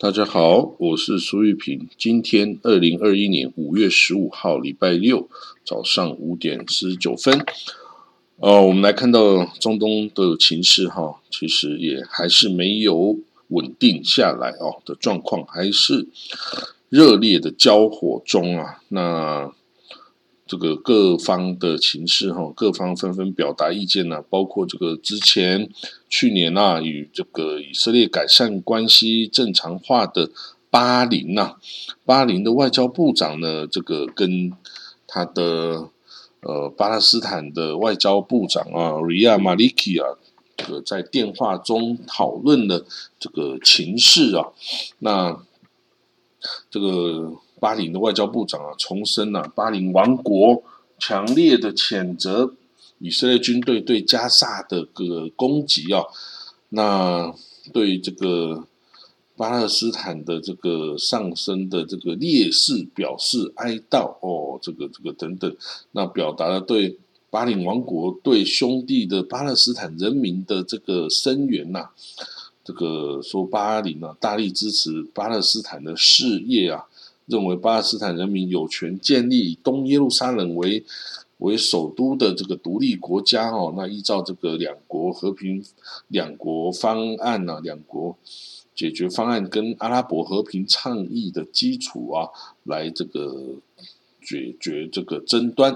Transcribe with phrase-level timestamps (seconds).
[0.00, 1.86] 大家好，我是苏玉平。
[1.98, 5.28] 今天二零二一年五月十五号，礼拜六
[5.62, 7.44] 早上五点四十九分。
[8.38, 13.18] 呃，我们来看到中东的情势哈，其实也还是没有
[13.48, 16.08] 稳定下来哦的状况，还是
[16.88, 18.80] 热烈的交火中啊。
[18.88, 19.52] 那
[20.50, 25.70] 这个各方的情势哈，各方纷纷表达意见呢，包括这个之前
[26.08, 30.28] 去年啊，与这个以色列改善关系正常化的
[30.68, 31.54] 巴林呐，
[32.04, 34.52] 巴林的外交部长呢，这个跟
[35.06, 35.88] 他的
[36.40, 40.18] 呃巴勒斯坦的外交部长啊，Ria Maliki 啊，
[40.56, 42.84] 这个在电话中讨论了
[43.20, 44.48] 这个情势啊，
[44.98, 45.40] 那
[46.68, 47.36] 这个。
[47.60, 50.62] 巴林的外交部长啊，重申了巴林王国
[50.98, 52.54] 强烈的谴责
[52.98, 56.02] 以色列军队对加萨的个攻击啊，
[56.70, 57.34] 那
[57.72, 58.66] 对这个
[59.36, 65.56] 巴勒斯坦的这个上升的这个烈士表示哀悼哦，这个这个等等，
[65.92, 66.98] 那表达了对
[67.30, 71.88] 巴林王国对兄弟的巴勒斯坦人民的这个声援呐，
[72.62, 76.84] 这个说巴林啊大力支持巴勒斯坦的事业啊。
[77.30, 80.84] 认为巴勒斯坦人民有权建立以东耶路撒冷为
[81.38, 85.64] 为首都的这个独立国家哦，那依照这个两国和平
[86.08, 88.18] 两国方案呢，两国
[88.74, 92.28] 解决方案跟阿拉伯和平倡议的基础啊，
[92.64, 93.54] 来这个
[94.22, 95.74] 解决这个争端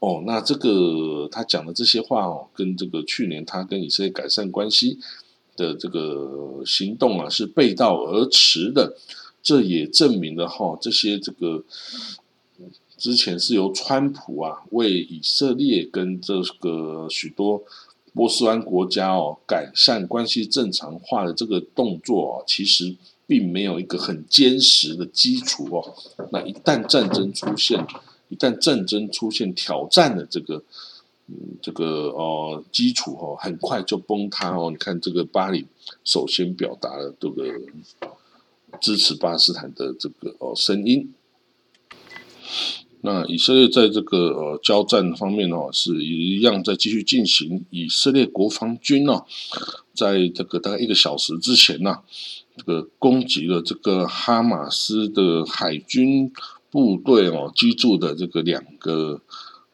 [0.00, 0.22] 哦。
[0.26, 4.98] 那这个他讲的这些话哦，跟这个去年他跟以色列改善关系
[5.56, 8.96] 的这个行动啊，是背道而驰的。
[9.42, 11.64] 这也证明了哈，这些这个
[12.98, 17.62] 之前是由川普啊为以色列跟这个许多
[18.12, 22.94] 波斯湾国家哦改善关系正常化的这个动作哦，其实
[23.26, 25.94] 并没有一个很坚实的基础哦。
[26.30, 27.82] 那一旦战争出现，
[28.28, 30.62] 一旦战争出现挑战的这个
[31.28, 34.70] 嗯这个哦基础哦，很快就崩塌哦。
[34.70, 35.64] 你看这个巴黎
[36.04, 37.58] 首先表达了这个。
[38.80, 41.12] 支持巴勒斯坦的这个哦声音，
[43.00, 47.64] 那以色列在这个呃交战方面哦是一样在继续进行。
[47.70, 49.24] 以色列国防军呢，
[49.94, 52.00] 在这个大概一个小时之前呢，
[52.56, 56.32] 这个攻击了这个哈马斯的海军
[56.70, 59.22] 部队哦居住的这个两个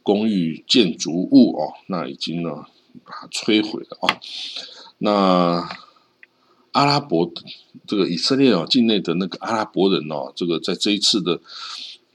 [0.03, 2.67] 公寓建筑物哦，那已经呢
[3.05, 4.21] 把它摧毁了啊，
[4.99, 5.86] 那。
[6.77, 7.33] 阿拉伯
[7.87, 11.41] 这个以色列哦境内的那个阿拉伯人哦，这个在这一次的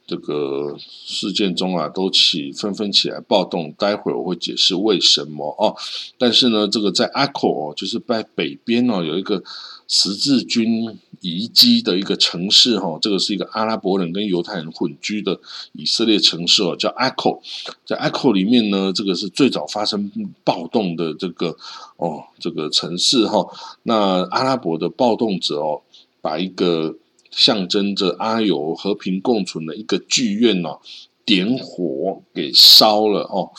[0.08, 3.72] 这个事件中啊，都起纷纷起来暴动。
[3.74, 5.76] 待会儿我会解释为什么哦。
[6.18, 9.44] 但是呢，这个在阿口哦，就是在北边哦，有一个
[9.88, 11.00] 十字军。
[11.24, 15.40] 遗迹的一个城市哈，这个是一个阿拉伯人跟犹太人混居的
[15.74, 17.40] 以色列城市哦，叫阿口。
[17.86, 20.12] 在阿口里面呢，这个是最早发生
[20.44, 21.56] 暴动的这个
[21.98, 23.48] 哦，这个城市哈。
[23.84, 25.82] 那阿拉伯的暴动者哦，
[26.22, 26.96] 把一个
[27.32, 30.80] 象征着阿有和平共存的一个剧院哦，
[31.26, 33.52] 点火给烧了哦。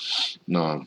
[0.44, 0.87] 那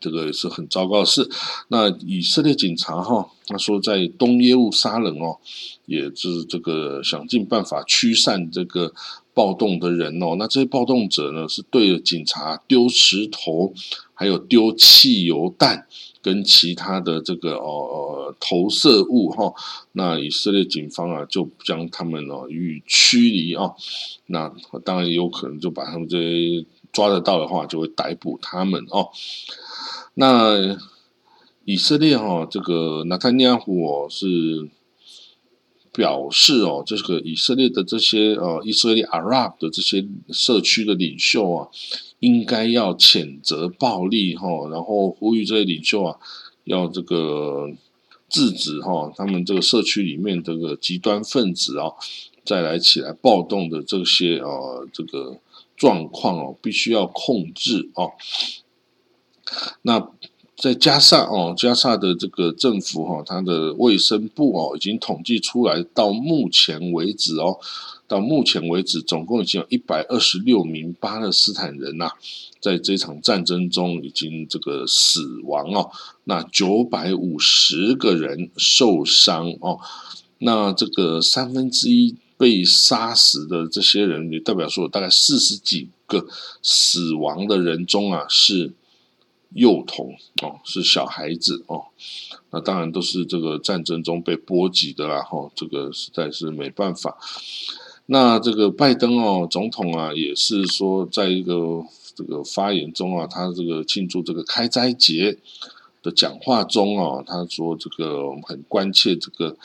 [0.00, 1.28] 这个也是很糟糕的事。
[1.68, 5.38] 那以色列警察哈，他说在东耶路撒冷哦，
[5.86, 8.92] 也是这个想尽办法驱散这个
[9.34, 10.36] 暴动的人哦。
[10.38, 13.72] 那这些暴动者呢，是对着警察丢石头，
[14.14, 15.86] 还有丢汽油弹
[16.20, 19.52] 跟其他的这个哦投射物哈。
[19.92, 23.72] 那以色列警方啊，就将他们哦予以驱离啊。
[24.26, 24.52] 那
[24.84, 29.08] 当然有可能就把他们这些抓得到的话，就会逮捕他们哦。
[30.14, 30.76] 那
[31.64, 34.68] 以色列哈，这个纳坦尼亚胡哦是
[35.92, 41.68] 表示哦，这个以色列的这些呃以色列阿拉伯的这些社区的领袖啊，
[42.20, 46.16] 应该要谴责暴力哈，然后呼吁这些领袖啊，
[46.64, 47.70] 要这个
[48.28, 51.92] 制止哈，他们这个社区里面这个极端分子啊，
[52.44, 55.38] 再来起来暴动的这些呃这个
[55.78, 58.12] 状况哦，必须要控制哦。
[59.82, 60.10] 那
[60.56, 67.60] 在加萨哦，加萨的这个政府哈，它的卫生部哦，已经统计出来，到目前为止哦，
[68.08, 72.10] 到目前为止，总共已经有一百二十六名巴勒斯坦人呐，
[72.60, 75.92] 在这场战争中已经这个死亡哦，
[76.24, 79.78] 那九百五十个人受伤哦，
[80.38, 86.26] 那这个三分之一被杀死的这些人，也代表说大概四十几个
[86.62, 88.72] 死亡的人中啊是。
[89.54, 91.86] 幼童哦，是小孩子哦，
[92.50, 97.16] 那当然都是这个战争中被波及的啦，哈，这个实在是没办法。
[98.04, 101.82] 那这个拜登哦，总统啊，也是说，在一个
[102.14, 105.38] 这个发言中啊，他这个庆祝这个开斋节
[106.08, 109.56] 的讲话中啊，他说这个很关切这个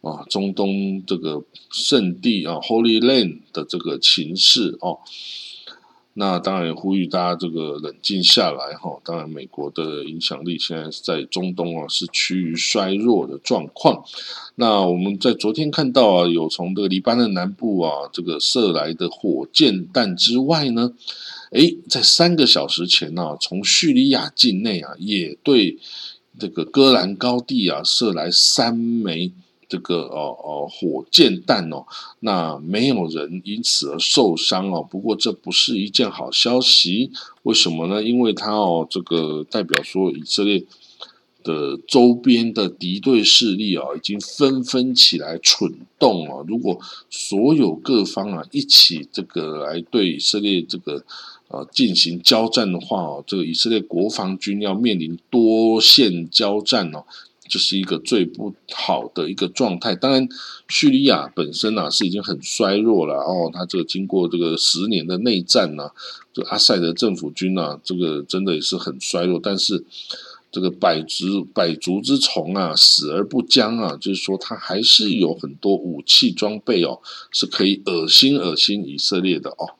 [0.00, 4.98] 啊中东这个圣地啊 Holy Land 的这个情势哦。
[6.14, 8.98] 那当然呼吁大家这个冷静下来哈。
[9.04, 14.04] 当然，美国的影响力现在在中东啊，是趋于衰弱的状况。
[14.56, 20.92] 那我们在昨天看到啊，有从这个黎巴嫩南部啊这个射来的火箭弹之外呢，
[21.50, 25.78] 诶，在三个小时前呢，从叙利亚境内啊，也对
[26.38, 29.32] 这个戈兰高地啊射来三枚。
[29.68, 31.86] 这个哦哦火箭弹哦，
[32.18, 34.82] 那没有人因此而受伤哦。
[34.82, 37.12] 不过这不是一件好消息，
[37.44, 38.02] 为什么呢？
[38.02, 40.64] 因为它哦，这个代表说以色列
[41.42, 46.44] 的周边的敌对势力啊，已经纷纷起来蠢动啊。
[46.46, 51.04] 如果所有各方啊一起这个来对以色列这个
[51.48, 57.04] 呃进行交战的话哦，这个以色列国防军要面临多线交战哦。
[57.52, 59.92] 这是一个最不好的一个状态。
[59.96, 60.28] 当然，
[60.68, 63.50] 叙利亚本身呢是已经很衰弱了哦。
[63.52, 65.90] 他这个经过这个十年的内战呢，
[66.32, 69.40] 这阿塞德政府军呢，这个真的也是很衰弱。
[69.42, 69.84] 但是，
[70.50, 77.00] 这个百足百足之虫啊，死而不僵啊，就是说他还是有很多武器装备哦，
[77.30, 79.74] 是可以恶心恶心以色列的哦。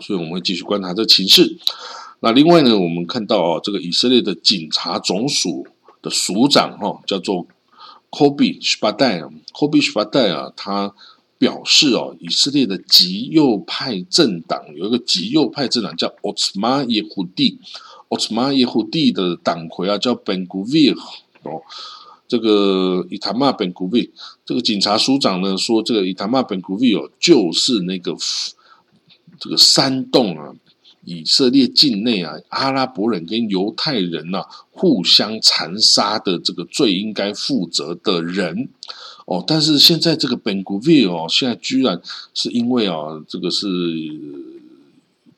[0.00, 1.58] 所以我们会继续观察这情势。
[2.20, 5.66] 那另外呢，我们看到哦，这个以色列的警察总署。
[6.00, 7.44] 的署长哈叫做
[8.08, 10.94] Kobe Shbadai，Kobe Shbadai 啊，他
[11.38, 17.56] 表示哦，以色列的极右派政党有一个极右派政党叫 Otzma Yehudi
[18.08, 20.96] Yehudi，Otzma Yehudi 的党魁啊叫 Ben Gvir
[21.42, 21.62] 哦，
[22.26, 24.10] 这个伊塔玛 Ben Gvir
[24.44, 28.16] 这个警察署长呢说，这个伊塔玛 Ben Gvir 哦就是那个
[29.38, 30.54] 这个煽动啊。
[31.04, 38.68] 以色列境内啊，阿拉伯人跟犹太人呐互相残杀的这个最应该负责的人
[39.24, 42.02] 哦，但是现在这个 Ben Gvir 哦，现在居然
[42.34, 43.66] 是因为啊，这个是。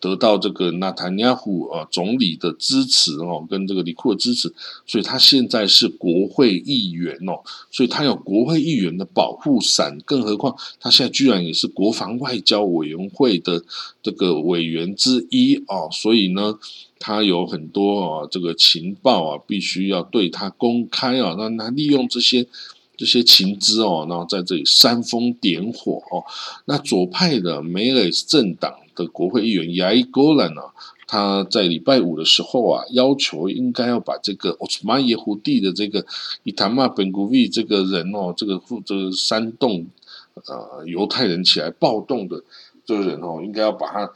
[0.01, 4.53] 得到这个纳坦尼亚胡啊总理的支持哦，跟这个里库的支持，
[4.87, 13.63] 所以他现在是国会议员哦，所以他有国会议员的保护伞，更何况他现在居然也是国防外交委员会的
[14.03, 16.59] 这个委员之一哦，所以呢，
[16.99, 22.47] 他有很多啊这个情报啊，必须要对他公开啊，让他利用这些。
[22.97, 26.23] 这些情资哦，然后在这里煽风点火哦。
[26.67, 30.63] 那左派的梅雷斯政党的国会议员亚伊戈兰呢，
[31.07, 36.05] 他在礼拜五的时候啊，要求应该要把这个奥斯曼耶胡地的这个
[36.43, 39.87] 伊塔玛本古维这个人哦，这个负责煽动
[40.47, 42.45] 呃犹太人起来暴动的
[42.85, 44.13] 这个人哦，应该要把他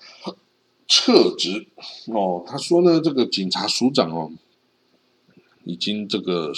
[0.86, 1.66] 撤职
[2.06, 2.44] 哦。
[2.46, 4.30] 他说呢，这个警察署长哦，
[5.64, 6.52] 已经这个。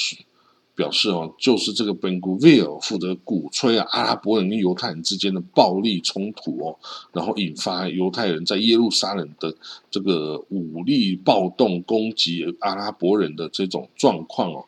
[0.77, 6.79] 表示哦，就是这个 Ben Gvir 负责鼓吹啊，阿拉伯人跟犹太人之间的暴力冲突哦，
[7.13, 9.53] 然后引发犹太人在耶路撒冷的
[9.91, 14.67] 这个武力暴动攻击阿拉伯人的这种状况哦。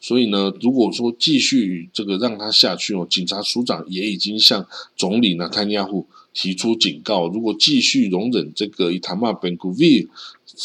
[0.00, 4.66] 所以呢，如果说继续这个让他下去哦，警察署长也已经向
[4.96, 6.04] 总理呢，坦尼亚胡
[6.34, 10.08] 提出警告，如果继续容忍这个伊塔玛 Ben Gvir。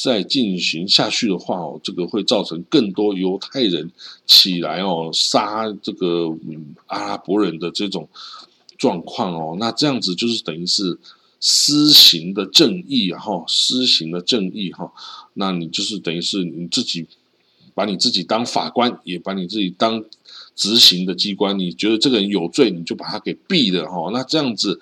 [0.02, 3.92] 再进行下去的话哦，这个会造成更多犹太人
[4.26, 6.36] 起来哦，杀这个
[6.88, 8.10] 阿拉伯人的这种
[8.76, 9.56] 状况哦。
[9.60, 10.98] 那这样子就是等于是
[11.40, 14.92] 施行的正义哈，施行的正义哈。
[15.36, 17.06] 那你就是等于是你自己
[17.76, 20.04] 把你自己当法官，也把你自己当
[20.56, 21.60] 执行的机关。
[21.60, 24.10] 你觉得这个人有罪，你就把他给毙了哈。
[24.12, 24.80] 那这样子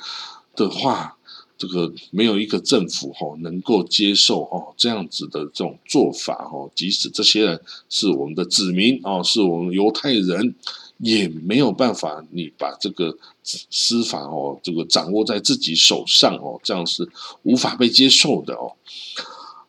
[0.56, 1.18] 的话。
[1.62, 10.56] 这个没有一个政府哈能够接受哦这样子的这种做法哦，即使这些人是我们的子民哦，是我们犹太人，
[10.98, 17.08] 也没有办法你把这个司法哦这个掌握在自己手上哦，这样是
[17.44, 18.74] 无法被接受的哦。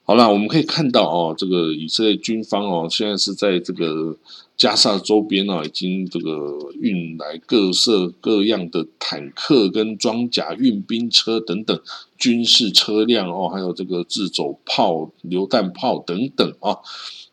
[0.05, 4.17] 好了，我们可以看到哦，这个以色列军方哦，现在是在这个
[4.57, 11.81] 加沙周边啊，已经这个运来各色各样的坦克跟装甲运兵车等等
[12.17, 16.77] 军事车辆哦，还有这个自走炮、榴弹炮等等啊。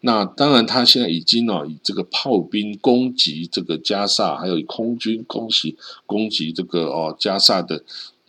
[0.01, 7.83] 那当然，他现在已经哦，以这个炮兵攻击这个加沙，还有以空军攻击攻击这个哦加沙的。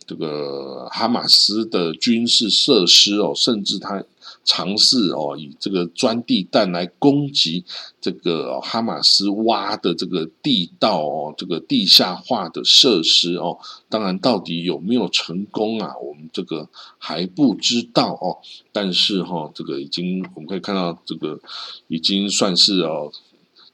[0.07, 4.03] 这个哈马斯的军事设施哦，甚至他
[4.43, 7.63] 尝试哦以这个钻地弹来攻击
[7.99, 13.57] 这个哈马斯挖的这个地道哦，这个地下化的设施哦，
[13.89, 15.93] 当然到底有没有成功啊？
[15.97, 16.67] 我们这个
[16.97, 18.37] 还不知道哦。
[18.71, 21.39] 但是哈，这个已经我们可以看到，这个
[21.87, 23.11] 已经算是哦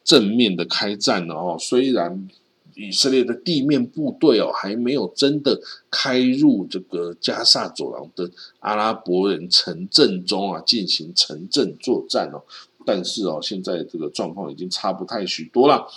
[0.04, 2.28] 正面的开战了哦，虽然。
[2.78, 8.30] 以色列的地面部队哦，还没有真的开入这个加萨走廊的
[8.60, 12.44] 阿拉伯人城镇中啊，进行城镇作战哦。
[12.86, 15.88] 但是哦，现在这个状况已经差不太许多了。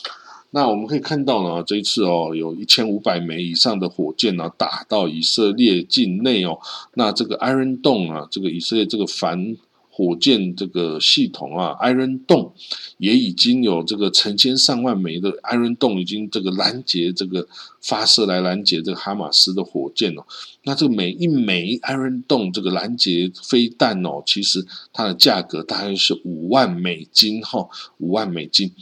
[0.51, 6.59] 那我们可以看到呢，这一次哦，有一千五百枚以上的火箭呢，打到以色列境内哦。
[6.95, 9.57] 那这个 Iron Dome 啊，这个以色列这个反。
[10.01, 12.53] 火箭这个系统啊，Iron Dome
[12.97, 17.47] 也已经有这个成千上万枚的 Iron Dome 已经这个拦截这个
[17.83, 20.25] 发射来拦截这个哈马斯的火箭哦。
[20.65, 28.73] 那这个每一枚 Iron Dome 这个拦截飞弹哦，其实它的价格大概是五万美金哈，五万美金。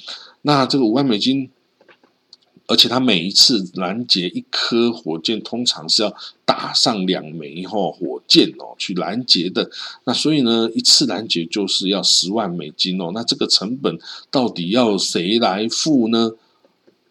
[0.43, 1.51] 那这个五万美金。
[2.69, 9.69] 而且它每一次拦截一颗火箭，通常是要打上两枚哈火箭哦去拦截的。
[10.05, 13.11] 那所以呢，一次拦截就是要十万美金哦。
[13.13, 13.99] 那这个成本
[14.31, 16.33] 到底要谁来付呢？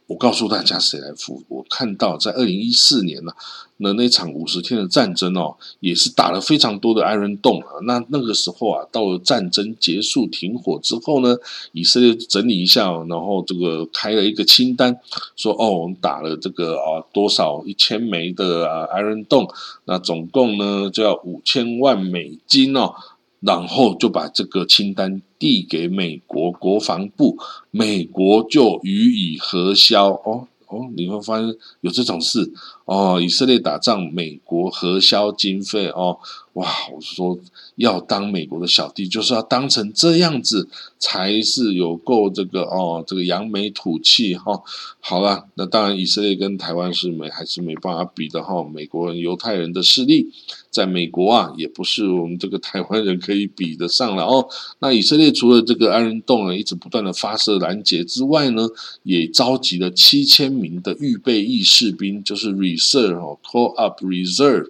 [0.07, 1.43] 我告诉大家谁来付。
[1.47, 3.31] 我看到在二零一四年呢。
[3.79, 7.73] 那那场五十天的战争哦，也是打了非常多的 Iron Dome 啊。
[7.83, 11.37] 那那个时候啊，到了战争结束停火之后呢，
[11.73, 14.99] 以色列整理一下，然后这个开了一个清单，
[15.35, 19.53] 说哦，我们打了这个啊多少一千枚的啊 Iron Dome，
[19.85, 22.95] 那总共呢就要五千万美金哦，
[23.39, 27.37] 然后就把这个清单递给美国国防部，
[27.71, 30.47] 美国就予以核销哦。
[30.67, 32.51] 哦，你会发现有这种事
[32.87, 33.21] 哦。
[33.21, 36.17] 以色列打仗，美国核销经费哦，
[36.53, 36.67] 哇！
[36.91, 37.37] 我说
[37.75, 40.67] 要当美国的小弟，就是要当成这样子，
[40.97, 44.61] 才是有够这个哦，这个扬眉吐气哈。
[44.99, 48.63] 好了，那当然以色列跟台湾是没还是没办法比的哈。
[48.63, 50.31] 美国人、犹太人的势力。
[50.69, 54.47] 在美国啊，也不是我们这个台湾人可以比得上了哦。
[54.77, 58.67] 那以色列除了这个安仁洞呢，一直不断的发射拦截之外呢，
[59.01, 64.69] 也召集了七千名的预备役士兵，就是 reserve 哦，call up reserve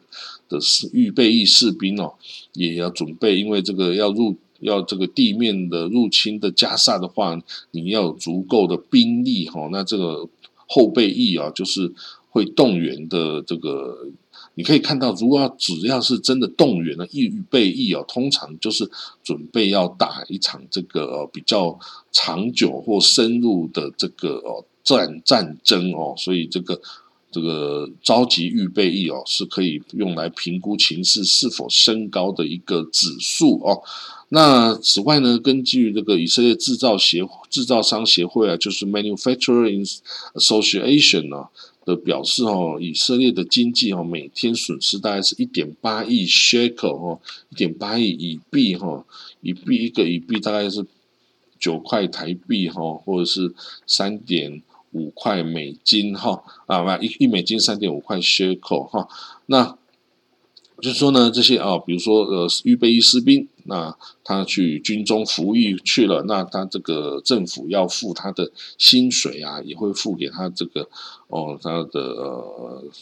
[0.50, 0.58] 的
[0.94, 2.14] 预备役士兵哦，
[2.54, 7.40] 也要准备，因为这个要入要这个地面的入侵的加萨的话，
[7.72, 9.68] 你要有足够的兵力哈。
[9.72, 10.28] 那这个
[10.68, 11.94] 后备役啊，就是
[12.30, 14.08] 会动员的这个。
[14.56, 18.90] 你可以看到，如果要只要是真的动员了预备役哦，通常就是
[19.24, 21.78] 准备要打一场这个比较
[22.12, 26.82] 长久或深入的这个哦战战争哦，所以这个
[27.32, 33.82] 这个召集预备役哦，是可以用来评估情势是否升高的一个指数哦。
[34.30, 40.00] 那此外呢，根据这个以色列制造协制造商协会啊，就是 Manufacturing
[40.34, 41.48] Association 呢。
[41.88, 49.06] 的表示哦，以色列的经济哦，每天损失大概是一点八亿 shekel 哦，一点八亿以币哈，
[49.40, 50.86] 以币一个以币大概是
[51.58, 53.56] 九块台币哈，或者是
[53.86, 59.08] 三点五块美金哈啊，一一美金三点五块 shekel 哈，
[59.48, 59.78] 那
[60.82, 63.48] 就是说呢，这些啊，比如说呃，预备役士兵。
[63.70, 70.88] 那他去军中服役去了，那他这个政府要付他的薪水啊，也会付给他这个
[71.28, 72.00] 哦，他的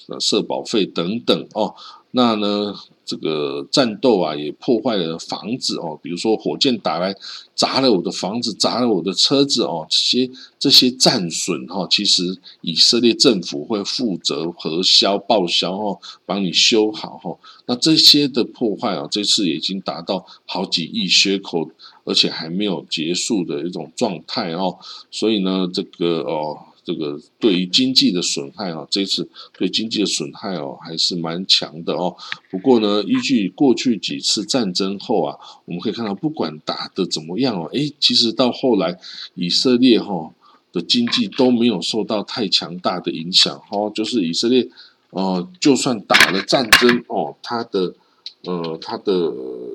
[0.08, 1.76] 呃社保费等等哦。
[2.16, 2.74] 那呢？
[3.08, 7.16] 这个战斗啊，也破坏了房子哦，比如说火箭打来
[7.54, 17.38] 砸了我的房子，砸了我的车子哦，这些这些战损哈，其实以色列政府会负责核销报销哦，帮你修好哈。
[17.68, 21.70] 那这些的破坏啊，这次已经达到好几亿缺口，
[22.06, 24.80] 而且还没有结束的一种状态哦。
[25.12, 26.58] 所以呢，这个哦。
[26.86, 29.28] 这个对于经济的损害啊，这次
[29.58, 32.16] 对经济的损害哦，还是蛮强的哦。
[32.52, 38.98] 不过呢，依据过去几次战争后啊，我们可以看到，不管打的怎么样哦，诶，其实到后来
[39.34, 40.32] 以色列哈
[40.72, 43.92] 的经济都没有受到太强大的影响哦。
[43.94, 44.70] 就是以色列
[45.10, 47.96] 呃，就算打了战争哦，它的
[48.44, 49.34] 呃，它的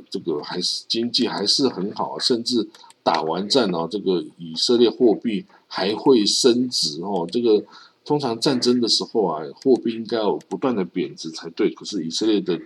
[0.08, 2.68] 这个还是经济还是很好，甚至
[3.02, 5.44] 打完战哦，这个以色列货币。
[5.72, 7.64] 还会升值哦，这个
[8.04, 11.70] 通常战争的时候啊，货币应该要不断的贬值才对。
[11.70, 12.60] 可是以色列的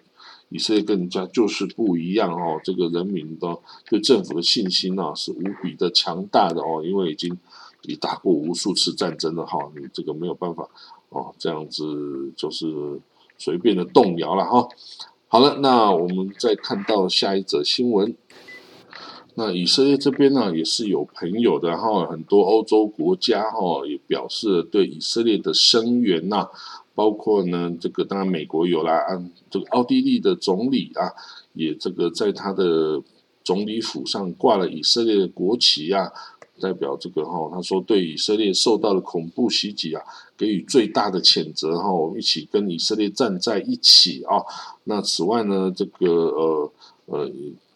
[0.49, 3.59] 以色列跟人家就是不一样哦，这个人民的
[3.91, 7.37] 对政府的信心啊是无比的强大的哦，因为已经
[7.83, 10.67] 已打过无数次战争了哈，你这个没有办法
[11.11, 12.67] 哦，这样子就是
[13.37, 14.67] 随便的动摇了哈。
[15.29, 18.15] 好了，那我们再看到下一则新闻。
[19.37, 26.49] 那以色列这边呢，也是有朋友的哈，很多欧洲国家哈也表示对以色列的声援呐，
[26.95, 29.01] 包括呢这个当然美国有啦，
[29.51, 31.11] 这个奥地利的总理啊，
[31.55, 33.03] 也这个在他的
[33.43, 36.13] 总理府上挂了以色列的国旗啊，
[36.61, 40.01] 代表这个哈，他说对以色列受到的恐怖袭击啊，
[40.39, 44.39] 给予最大的谴责哈，我们一起跟以色列站在一起啊。
[44.85, 46.73] 那此外呢，这个呃
[47.07, 47.31] 呃。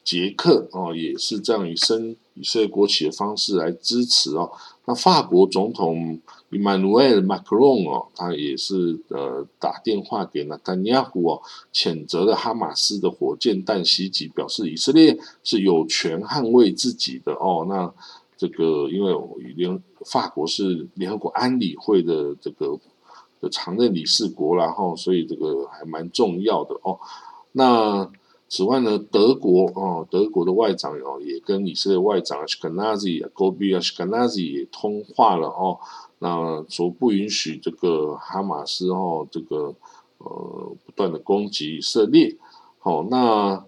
[0.09, 4.51] 捷克哦，也是这样以升以色列国旗的方式来支持哦。
[4.87, 6.19] 那法国总统
[6.51, 11.43] Emmanuel Macron 哦，他也是呃打电话给纳丹尼亚胡哦，
[11.75, 17.67] 谴责了哈马斯的火箭弹袭击，表示以色列是有权捍卫自己的哦。
[17.69, 17.93] 那
[18.39, 19.15] 这个因为
[19.57, 22.79] 联法国是联合国安理会的这个
[23.43, 26.99] 的常任理事国，然后所以这个还蛮重要的哦。
[27.53, 28.11] 那
[28.51, 35.79] 此外呢，德国哦，德国的外长哦，也跟以色列外长 Shkanazi、Gobi 啊 Shkanazi 也通话了哦。
[36.21, 39.75] 那说不允许这个哈马斯哦，这个
[40.17, 42.37] 呃不断的攻击以色列。
[42.79, 43.63] 好，那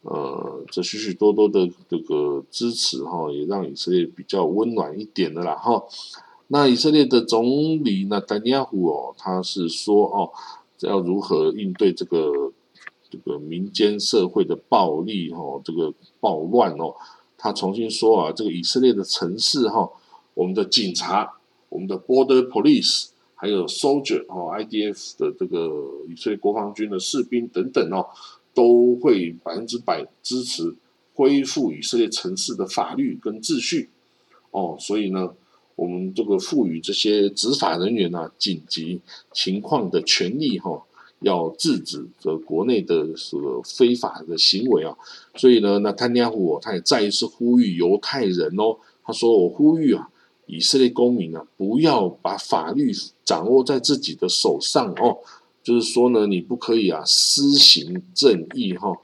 [0.00, 5.84] 呃这许许多多的这个支持哈，也让以色列比较温暖一点的啦哈。
[6.48, 7.44] 那以色列的总
[7.84, 10.30] 理那丹尼亚胡哦，他是说哦，
[10.80, 12.41] 要如何应对这个。
[13.12, 16.94] 这个民间社会的暴力哈，这个暴乱哦，
[17.36, 19.86] 他重新说啊，这个以色列的城市哈，
[20.32, 21.30] 我们的警察、
[21.68, 25.68] 我们的 border police，还有 soldier 哦，IDF 的这个
[26.08, 28.06] 以色列国防军的士兵等等哦，
[28.54, 30.74] 都会百分之百支持
[31.14, 33.90] 恢复以色列城市的法律跟秩序
[34.52, 35.34] 哦，所以呢，
[35.76, 39.02] 我们这个赋予这些执法人员呢紧急
[39.34, 40.82] 情况的权利哈。
[41.22, 44.96] 要制止这国内的这个非法的行为啊，
[45.36, 50.08] 所以呢，那坦尼亚胡他也再一次呼吁犹太人哦，他说：“我呼吁啊，
[50.46, 52.92] 以色列公民啊，不要把法律
[53.24, 55.18] 掌握在自己的手上哦，
[55.62, 58.96] 就是说呢，你不可以啊施行正义哈，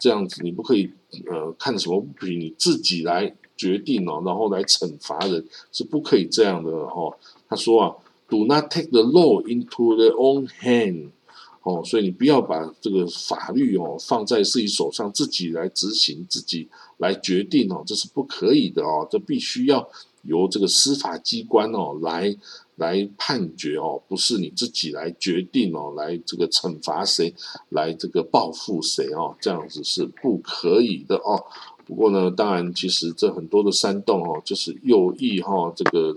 [0.00, 0.90] 这样子你不可以
[1.26, 7.14] 呃看什么不平你自己来决定哦，然后来惩罚人是不可以这样的哦。”
[7.48, 7.94] 他说啊
[8.28, 11.10] ：“Do not take the law into their own hand。”
[11.64, 19.88] 哦，所以你不要把这个法律哦放在自己手上，自己来执行，自己来决定哦，这是不可以的哦，这必须要
[20.24, 22.36] 由这个司法机关哦来
[22.76, 27.34] 来判决哦，不是你自己来决定哦，来这个惩罚谁，
[27.70, 31.42] 来这个报复谁哦，这样子是不可以的哦。
[31.86, 36.14] 不过呢，当然其实这很多的煽动哦，就是右翼哈这个。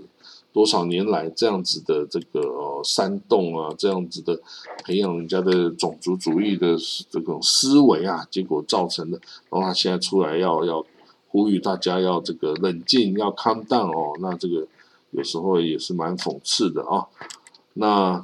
[0.58, 4.36] 多少年来这样子的这个煽动啊，这样子的
[4.82, 6.76] 培养人家的种族主义的
[7.08, 10.84] 这种思维啊，结果造成的，然后他现在出来要要
[11.28, 14.66] 呼吁大家要这个冷静，要看淡哦，那这个
[15.12, 17.06] 有时候也是蛮讽刺的啊，
[17.74, 18.20] 那。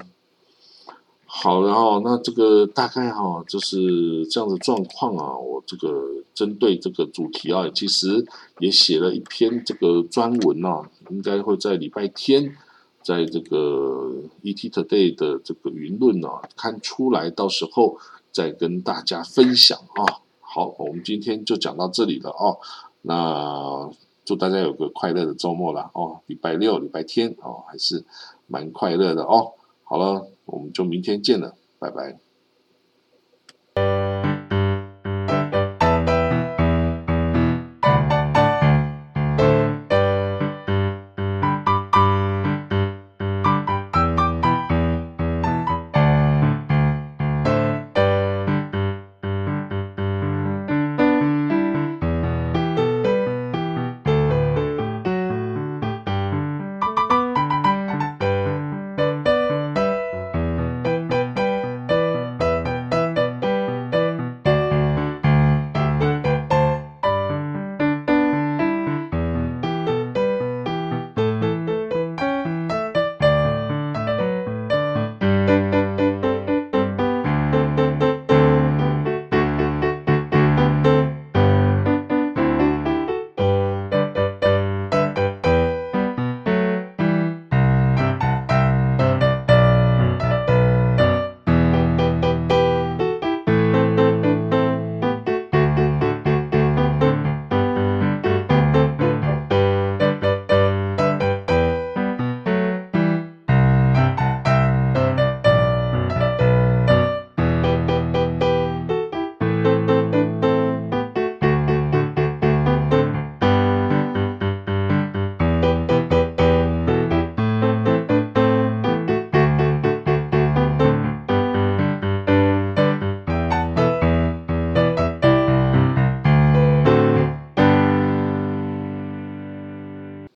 [1.37, 5.37] 好，然后那这个大概哈就是这样的状况啊。
[5.37, 8.25] 我这个针对这个主题啊，其实
[8.61, 12.57] 也写了一篇这个专文啊，应该会在礼拜天
[13.03, 14.13] 在这个
[14.45, 17.99] ET Today 的这个舆论啊看出来，到时候
[18.31, 20.23] 再跟大家分享啊。
[20.41, 22.59] 好，我们今天就讲到这里了哦。
[23.03, 23.91] 那
[24.25, 28.05] 祝大家有个快乐的周末啦哦，礼拜六、礼拜天哦，还是
[28.47, 29.55] 蛮快乐的哦。
[29.85, 30.31] 好了。
[30.47, 32.24] 我们就明天见了，拜拜。